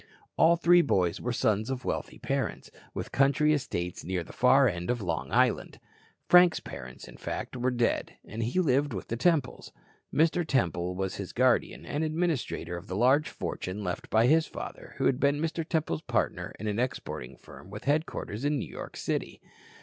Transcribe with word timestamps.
All 0.35 0.55
three 0.55 0.81
boys 0.81 1.21
were 1.21 1.31
sons 1.31 1.69
of 1.69 1.85
wealthy 1.85 2.17
parents, 2.17 2.71
with 2.95 3.11
country 3.11 3.53
estates 3.53 4.03
near 4.03 4.23
the 4.23 4.33
far 4.33 4.67
end 4.67 4.89
of 4.89 4.99
Long 4.99 5.31
Island. 5.31 5.79
Frank's 6.27 6.59
parents, 6.59 7.07
in 7.07 7.17
fact, 7.17 7.55
were 7.55 7.69
dead, 7.69 8.13
and 8.25 8.41
he 8.41 8.59
lived 8.59 8.93
with 8.95 9.09
the 9.09 9.15
Temples. 9.15 9.71
Mr. 10.11 10.43
Temple 10.43 10.95
was 10.95 11.17
his 11.17 11.33
guardian 11.33 11.85
and 11.85 12.03
administrator 12.03 12.75
of 12.77 12.87
the 12.87 12.95
large 12.95 13.29
fortune 13.29 13.83
left 13.83 14.09
by 14.09 14.25
his 14.25 14.47
father, 14.47 14.95
who 14.97 15.05
had 15.05 15.19
been 15.19 15.39
Mr. 15.39 15.63
Temple's 15.63 16.01
partner 16.01 16.51
in 16.59 16.65
an 16.65 16.79
exporting 16.79 17.37
firm 17.37 17.69
with 17.69 17.83
headquarters 17.83 18.43
in 18.43 18.57
New 18.57 18.67
York 18.71 18.97
City. 18.97 19.39